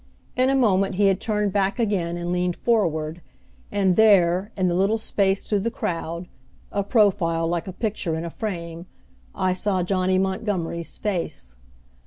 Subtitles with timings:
[0.35, 3.21] In a moment he had turned back again, and leaned forward,
[3.71, 6.27] and there, in the little space through the crowd,
[6.71, 8.87] a profile like a picture in a frame,
[9.35, 11.55] I saw Johnny Montgomery's face.